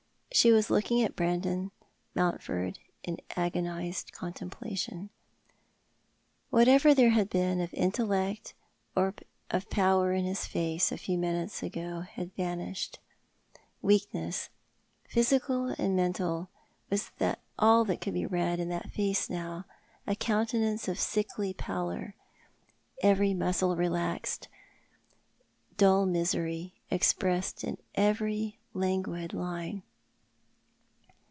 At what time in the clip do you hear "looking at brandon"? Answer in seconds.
0.69-1.71